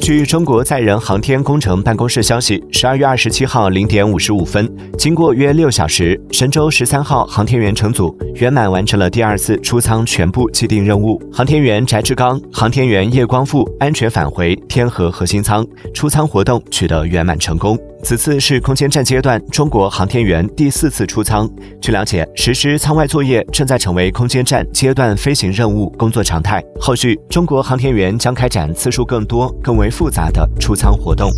[0.00, 11.20] 据中国载人航天工程办公室消息，十二月二十七号零点五十五分，经过约六小时，神舟十三号航天员乘组圆满完成了第二次出舱全部既定任务。
[11.30, 17.78] 航天员翟志刚、航天员叶光富安全返回天河核心舱，出舱活动取得圆满成功。
[18.00, 21.50] 此次是空间站阶段中国航天员第四次出舱。
[21.82, 26.62] 据了解，实施舱外作业正在成为空间站阶段飞行任务工作常态。
[26.80, 31.30] 后续，中国航天员将开展次数更多、更为复杂的出舱活动。